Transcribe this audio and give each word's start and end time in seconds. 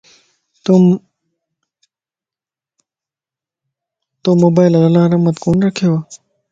تو 4.23 4.31
موبائل 4.41 4.71
الارمت 4.77 5.35
ڪون 5.43 5.57
رکيو؟ 5.65 5.93